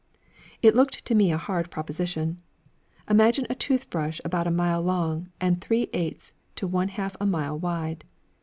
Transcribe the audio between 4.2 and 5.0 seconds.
about a mile